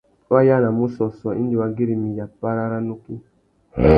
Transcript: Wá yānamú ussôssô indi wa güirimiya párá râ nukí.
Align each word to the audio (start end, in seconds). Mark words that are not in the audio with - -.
Wá 0.33 0.39
yānamú 0.47 0.81
ussôssô 0.85 1.29
indi 1.41 1.55
wa 1.61 1.67
güirimiya 1.75 2.25
párá 2.41 2.63
râ 2.71 2.79
nukí. 2.87 3.13